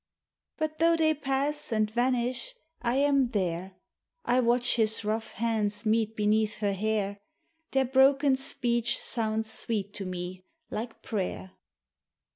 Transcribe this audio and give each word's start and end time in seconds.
But 0.57 0.79
though 0.79 0.95
they 0.95 1.13
pass, 1.13 1.71
and 1.71 1.87
vanish, 1.91 2.55
I 2.81 2.95
am 2.95 3.29
there. 3.29 3.75
I 4.25 4.39
watch 4.39 4.77
his 4.77 5.05
rough 5.05 5.33
hands 5.33 5.85
meet 5.85 6.15
beneath 6.15 6.57
her 6.57 6.73
hair, 6.73 7.19
Their 7.69 7.85
broken 7.85 8.35
speech 8.35 8.97
sounds 8.97 9.51
sweet 9.53 9.93
to 9.93 10.05
me 10.07 10.41
like 10.71 11.03
prayer. 11.03 11.51